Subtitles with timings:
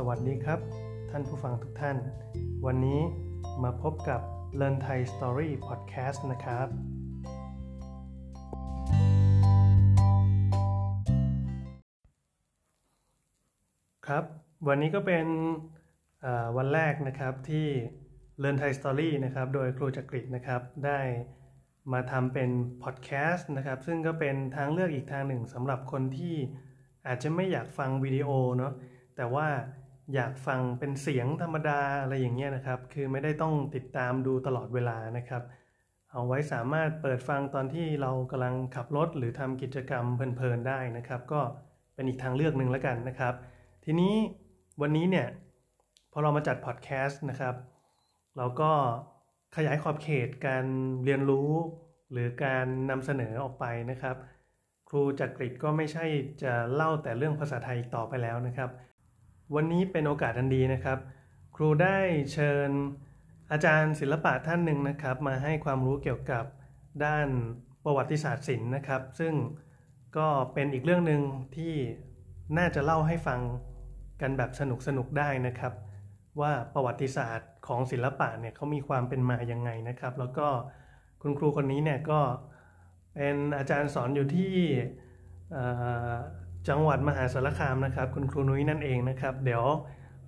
[0.00, 0.60] สวัสดีครับ
[1.10, 1.96] ท่านผู้ฟังทุกท่าน
[2.66, 3.00] วันนี้
[3.62, 4.20] มาพบกับ
[4.60, 6.68] Learn Thai Story Podcast นะครับ
[14.06, 14.24] ครับ
[14.68, 15.26] วันนี้ก็เป็น
[16.56, 17.66] วันแรกนะครับที่
[18.42, 21.00] Learn Thai Story นะครับ โดยครูจักริดนะครับ ได้
[21.92, 22.50] มาทำเป็น
[22.82, 26.36] พอดแคสต์นะครับ ซึ่งก็เป็นทางเลือกอีกทางหนึ่งสำหรับคนที่
[27.06, 28.72] อาจจะไม่อยากฟังวิดีโอเนาะ
[29.18, 29.48] แต่ว่า
[30.14, 35.42] อยากฟังเป็นเสียงธรรมดาอะไรอย่างเงี้ยนะครับ คือไม่ได้ต้องติดตามดูตลอดเวลานะครับ
[36.12, 41.40] เอาไว้สามารถเปิดฟังตอนที่เรากำลังขับรถหรือทำกิจกรรมเพลินๆได้นะครับ ก็
[41.94, 43.34] เป็นอีกทางเลือกหนึ่งแล้วกันนะครับ
[43.84, 44.14] ทีนี้
[44.80, 45.26] วันนี้เนี่ย
[46.12, 47.54] พอเรามาจัดพอดแคสต์นะครับ
[48.36, 48.70] เราก็
[49.56, 50.64] ขยายขอบเขตการ
[51.04, 51.50] เรียนรู้
[52.12, 54.16] หรือการนำเสนอออกไปนะครับ
[54.88, 56.04] ครูจักริดก็ไม่ใช่
[56.42, 58.70] จะเล่าแต่เรื่องภาษาไทยต่อไปแล้วนะครับ
[59.54, 60.98] วันนี้เป็นโอกาสอันดีนะครับ
[61.56, 61.98] ครูได้
[62.32, 62.70] เชิญ
[63.52, 66.44] อาจารย์ศิลปะท่านหนึ่งนะครับ มาให้ความรู้เกี่ยวกับ
[67.04, 67.28] ด้าน
[67.84, 69.34] ประวัติศาสตร์ศิลป์นะครับ ซึ่ง
[70.16, 71.22] ก็เป็นอีกเรื่องหนึ่ง
[71.56, 71.74] ที่
[72.58, 73.40] น่าจะเล่าให้ฟัง
[74.20, 75.72] กันแบบสนุกสนุกได้นะครับ
[76.40, 80.46] ว่าประวัติศาสตร์ของศิลปะเนี่ยเขามีความเป็นมาอย่างไงนะครับ แล้วก็
[81.22, 82.20] คุณครูคนนี้เนี่ยก็
[83.14, 84.54] เป็นอาจารย์สอนอยู่ที่
[86.68, 89.64] จังหวัดมหาสารคามนะครับ คุณครูนุ้ยนั่นเองนะครับ เดี๋ยว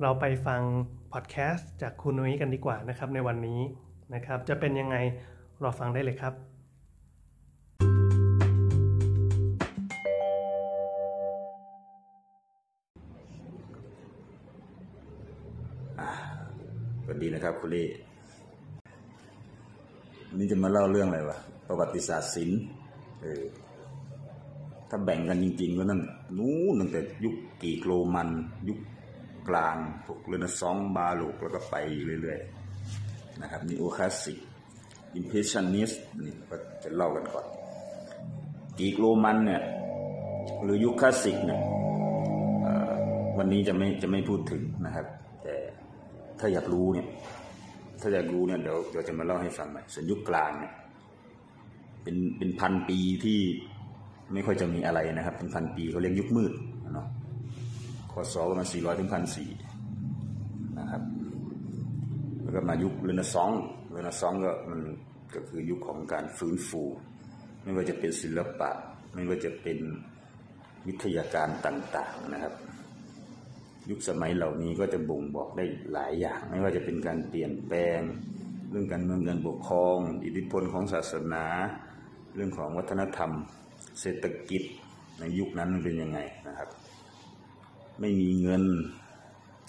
[0.00, 0.60] เราไปฟัง
[1.12, 3.60] พอดแคสต์จากครูนุ้ยกันดีกว่านะครับ ในวันนี้
[4.14, 4.96] นะครับ จะเป็นยังไง
[5.62, 6.34] รอฟังได้เลยครับ
[17.02, 17.88] สวัสดีนะครับคุณลี่
[20.38, 22.60] นี่จะมาเล่าเรื่องอะไรวะ ประวัติศาสตร์ศิลป์
[23.22, 23.44] เออ
[24.88, 26.02] ถ้าแบ่งกันจริงๆก็นั่น
[26.38, 28.30] นู้นตั้งแต่ยุคกรีกโรมัน
[28.68, 28.78] ยุค
[29.48, 31.74] กลางพวกเรเนซองส์ บาโรกแล้วก็ไป
[32.22, 34.38] เรื่อยๆนะครับนีโอคลาสสิก
[35.14, 35.90] Impressionist
[36.24, 37.46] นี่ก็จะเล่ากันก่อน
[38.78, 39.62] กรีกโรมันเนี่ย
[40.62, 41.60] หรือยุคคลาสสิกเนี่ย
[43.38, 45.06] วันนี้จะไม่จะไม่พูดถึงนะครับ
[45.42, 45.54] แต่
[46.38, 47.06] ถ้าอยากรู้เนี่ย
[48.00, 50.74] ถ้าอยากรู้เนี่ยเดี๋ยวเดี๋ยวจะมาเล่าให้ฟังใหม่ส่วนยุคกลางเนี่ย
[52.02, 53.40] เป็นเป็นพันปีที่
[54.32, 56.52] ไม่ค่อยจะมีอะไรนะครับ เป็นพันปีเขาเรียกยุคมืด
[56.94, 57.08] เนาะ
[58.12, 59.50] คศประมาณสี่ร้อยถึงพันสี่
[60.78, 61.02] นะครับ
[62.42, 64.80] แล้วก็มายุคเรเนซองส์เรเนซองส์ก็มัน
[65.34, 66.82] ก็คือยุคของการฟื้นฟู
[67.62, 68.70] ไม่ว่าจะเป็นศิลปะ
[69.14, 69.78] ไม่ว่าจะเป็น
[70.86, 72.54] วิทยาการต่างๆนะครับ
[73.90, 78.00] ยุคสมัยเหล่านี้ก็จะบ่งบอกได้หลายอย่าง ไม่ว่าจะเป็นการเปลี่ยนแปลง
[78.70, 81.44] เรื่องการเมืองการปกครอง อิทธิพลของศาสนา
[82.34, 83.32] เรื่องของวัฒนธรรม
[84.00, 84.62] เศรษฐกิจ
[85.18, 86.18] ในยุคนั้นเป็นยังไง
[86.48, 86.68] นะครับ
[88.00, 88.62] ไม่มีเงิน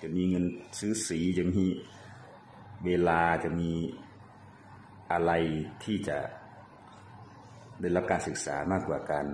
[0.02, 0.44] จะมีเงิน
[0.80, 1.66] ซื้อสีจะมี
[2.86, 3.72] เวลาจะมี
[5.12, 5.32] อะไร
[5.84, 6.18] ที่จะ
[7.82, 9.26] ได้รับการศึกษามากกว่าการ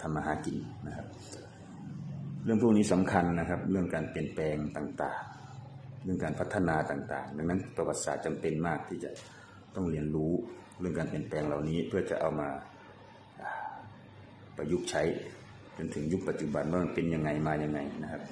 [0.00, 1.06] ทำมาหากินนะครับ
[2.44, 9.10] เรื่องพวกนี้สำคัญนะครับ เรื่องการเปลี่ยนแปลงต่างๆ เรื่องการพัฒนาต่างๆ ดังนั้นประวัติศาสตร์จำเป็นมากที่จะ
[9.74, 10.32] ต้องเรียนรู้
[10.80, 12.48] เรื่องการเปลี่ยนแปลงเหล่านี้เพื่อจะเอามา
[14.60, 15.02] ประยุกต์ใช้
[15.76, 18.22] จนถึงยุคปัจจุบันว่ามันเป็นยังไงมายังไงนะครับ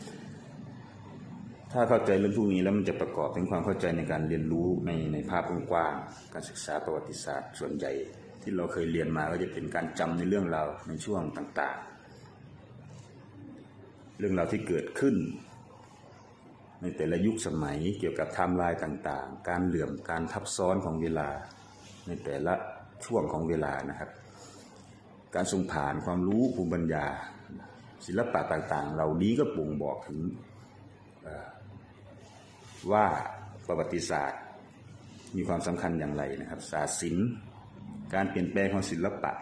[1.73, 5.95] ถ้าเข้าใจเรื่องพวกนี้แล้วมันจะประกอบเป็นความเข้าใจในการเรียนรู้ในในภาพกว้าง
[6.35, 7.93] การศึกษาประวัติศาสตร์ส่วนใหญ่
[8.43, 11.79] ที่เราเคยเรียนมาก็จะเป็นการจำในเรื่องราวในช่วงต่าง
[12.99, 15.17] ๆ เรื่องราวที่เกิดขึ้น
[16.83, 21.29] ในแต่ละยุคสมัยเกี่ยวกับไทม์ไลน์ต่างๆ การเหลื่อมการทับซ้อนของเวลา
[22.07, 22.55] ในแต่ละ
[23.05, 24.11] ช่วงของเวลานะครับ
[25.35, 27.07] การส่งผ่านความรู้ภูมิปัญญา
[28.07, 30.21] ศิลปะต่างๆ เหล่านี้ก็บ่งบอกถึง
[32.93, 33.07] ว่า
[33.67, 34.41] ประวัติศาสตร์
[35.37, 37.29] มีความสำคัญอย่างไรนะครับ ศาสตร์ศิลป์
[38.15, 39.33] การเปลี่ยนแปลงของศิลปะ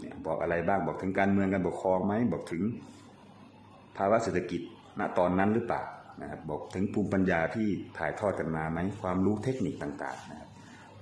[0.00, 2.62] เนี่ยบอกอะไรบ้างบอกถึงการเมืองการปกครองไหมบอกถึง
[3.96, 4.60] ภาวะเศรษฐกิจ
[4.98, 5.82] ณตอนนั้นหรือเปล่า
[6.20, 7.68] นะครับบอกถึงภูมิปัญญาที่
[7.98, 10.48] ถ่ายทอดกันมาไหมความรู้เทคนิคต่างๆนะครับ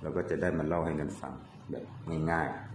[0.01, 1.33] เราก็จะได้มาเล่าให้กันฟัง
[1.71, 1.85] แบบ
[2.31, 2.72] ง่ายๆ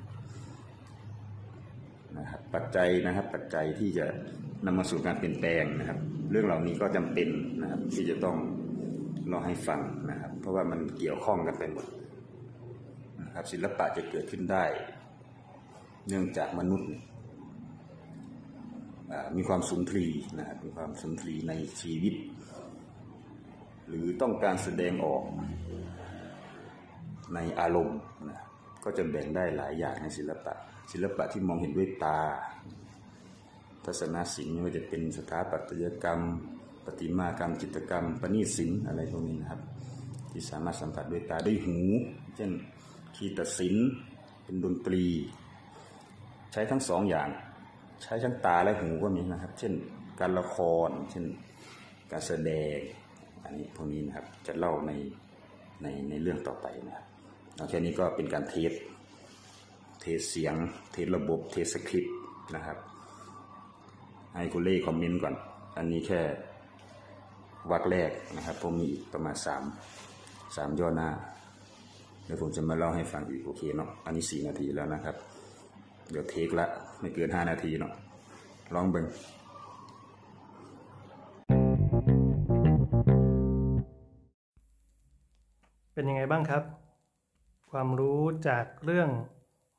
[2.19, 4.07] นะครับปัจจัยนะครับ ปัจจัยที่จะ
[4.67, 5.99] นำมาสู่การเปลี่ยนแปลงนะครับ
[6.31, 7.29] เรื่องเหล่านี้ก็จำเป็น
[7.63, 8.37] นะครับ ที่จะต้อง
[9.29, 11.87] เล่าให้ฟังนะครับ เพราะว่ามันเกี่ยวข้องกันไปหมด
[13.23, 14.65] นะครับ ศิลปะจะเกิดขึ้นได้
[16.09, 16.91] เนื่องจากมนุษย์
[19.37, 20.07] มีความสุนทรี
[20.39, 22.15] นะครับมีความสุนทรีในชีวิต
[23.89, 25.25] หรือต้องการแสดงออก
[27.35, 28.39] ในอารมณ์นะ
[28.85, 30.55] ก็จะแบ่งได้หลายอย่างในศิลปะ
[30.91, 32.21] ศิลปะที่มองเห็นด้วยตา
[33.85, 36.21] ทัศนศิลป์ไม่ว่าจะเป็นสถาปัตยกรรม
[36.85, 39.61] ประติมากรรม จิตรกรรม ประณีตศิลป์อะไรพวกนี้นะครับ
[40.31, 41.79] ที่สามารถสัมผัสด้วยตาด้วยหู
[42.37, 42.51] เช่น
[43.17, 43.89] คีตศิลป์
[44.45, 45.05] เป็นดนตรี
[46.53, 47.29] ใช้ทั้งสองอย่าง
[48.03, 49.73] ใช้ทั้งตาและหูก็มีนะครับ เช่น
[50.21, 50.57] การละค
[50.89, 51.25] ร เช่น
[52.13, 52.79] การแสดง
[53.45, 54.93] อันนี้พวกนี้นะครับจะเล่าใน
[55.83, 57.07] ในในเรื่องต่อไปนะครับ
[57.57, 58.73] เอาแค่นี้ก็เป็นการเทส
[60.19, 60.55] สเสียง
[60.93, 62.15] เทสระบบ เทสสคริปต์
[62.55, 62.79] นะครับ
[64.37, 65.35] ให้คุณเล่คอมเมนต์ก่อน
[65.77, 66.21] อันนี้แค่
[67.71, 69.63] วักแรกนะครับผมมีอีกประมาณสาม
[70.57, 71.09] สามย่อหน้า
[72.25, 75.17] เดี๋ยวผมจะมาเล่าให้ฟังอีกโอเคเนาะอันนี้สี่นาทีแล้วนะครับ
[76.11, 76.67] เดี๋ยวเทคละ
[77.01, 77.93] ไม่เกินห้านาทีเนาะ
[78.75, 79.07] ลองเบิ่ง
[85.93, 86.63] เป็นยังไงบ้างครับ
[87.71, 89.09] ความรู้จากเรื่อง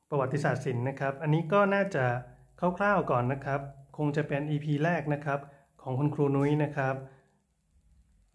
[0.10, 2.06] ประวัติศาสตร์ศิลป์นะครับ อันนี้ก็น่าจะ
[2.60, 3.60] คร่าวๆก่อนนะครับ
[3.98, 5.40] คงจะเป็น EP แรกนะครับ
[5.82, 6.96] ของคุณครูนุ้ยนะครับ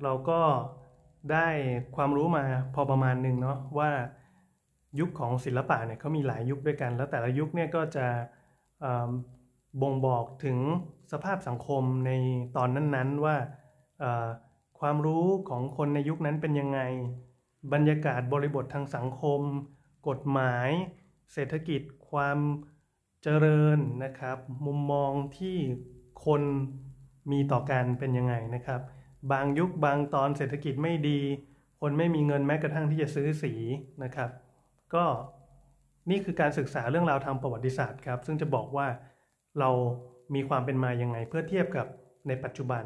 [0.02, 0.40] เราก็
[1.32, 1.48] ได้
[1.96, 2.44] ความรู้มา
[2.74, 3.90] พอประมาณหนึ่งเนาะว่า
[5.00, 8.06] ยุคของศิลปะเนี่ยเขามีหลายยุคด้วยกัน แล้วแต่ละยุคเนี่ยก็จะ
[9.82, 10.58] บ่งบอกถึง
[11.12, 12.10] สภาพสังคมใน
[12.56, 13.36] ตอนนั้นๆ ว่า
[14.80, 16.80] ความรู้ของคนในยุคนั้นเป็นยังไง
[17.72, 19.40] บรรยากาศบริบททางสังคม
[20.08, 20.68] กฎหมาย
[21.32, 21.80] เศรษฐกิจ
[22.10, 22.38] ความ
[23.22, 25.56] เจริญนะครับ มุมมองที่
[26.24, 26.42] คน
[27.32, 28.80] มีต่อกันเป็นยังไงนะครับ
[29.32, 31.20] บางยุคบางตอนเศรษฐกิจไม่ดี
[31.80, 33.52] คนไม่มีเงินแม้กระทั่งที่จะซื้อสี
[34.04, 34.30] นะครับ
[34.94, 35.04] ก็
[36.10, 38.86] นี่คือการศึกษาเรื่องราวทางประวัติศาสตร์ครับ ซึ่งจะบอกว่า
[39.58, 39.70] เรา
[40.34, 41.86] มีความเป็นมายังไง เพื่อเทียบกับ
[42.28, 42.84] ในปัจจุบัน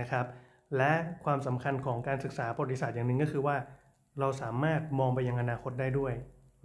[0.00, 0.26] นะครับ
[0.76, 0.92] และ
[1.24, 3.56] ความสำคัญของการศึกษาประวัติศาสตร์อย่างหนึ่งก็คือว่า
[4.20, 6.12] เราสามารถมองไปยังอนาคตได้ด้วย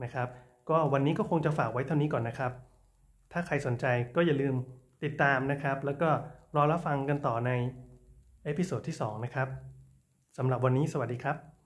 [0.04, 0.28] นะครับ
[0.70, 2.52] ก็วันนี้ก็คงจะฝากไว้เท่านี้ก่อนนะครับ
[3.32, 3.86] ถ้าใครสนใจ
[4.16, 4.56] ก็อย่าลืม
[5.04, 6.10] ติดตามนะครับ แล้วก็
[6.56, 7.52] รอรับฟังกันต่อใน
[8.46, 9.48] episode ที่ 2 นะครับ
[10.38, 11.57] สำหรับวันนี้สวัสดีครับ